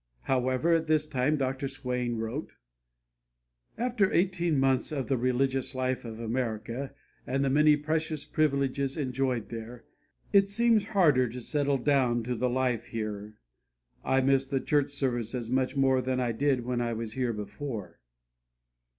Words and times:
However, 0.21 0.73
at 0.73 0.87
this 0.87 1.05
time 1.05 1.37
Dr. 1.37 1.67
Swain 1.67 2.17
wrote: 2.17 2.53
"After 3.77 4.11
eighteen 4.11 4.59
months 4.59 4.91
of 4.91 5.05
the 5.07 5.15
religious 5.15 5.75
life 5.75 6.05
of 6.05 6.19
America 6.19 6.91
and 7.27 7.45
the 7.45 7.51
many 7.51 7.77
precious 7.77 8.25
privileges 8.25 8.97
enjoyed 8.97 9.49
there, 9.49 9.83
it 10.33 10.49
seems 10.49 10.85
harder 10.85 11.29
to 11.29 11.39
settle 11.41 11.77
down 11.77 12.23
to 12.23 12.33
the 12.33 12.49
life 12.49 12.87
here. 12.87 13.35
I 14.03 14.21
miss 14.21 14.47
the 14.47 14.59
church 14.59 14.89
services 14.89 15.51
much 15.51 15.75
more 15.77 16.01
than 16.01 16.19
I 16.19 16.31
did 16.31 16.65
when 16.65 16.81
I 16.81 16.93
was 16.93 17.13
here 17.13 17.31
before." 17.31 17.99